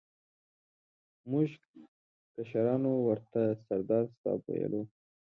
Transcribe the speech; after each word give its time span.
موږ 1.31 1.49
کشرانو 2.33 2.91
ورته 3.07 3.41
سردار 3.65 4.05
صاحب 4.21 4.41
ویلو. 4.49 4.81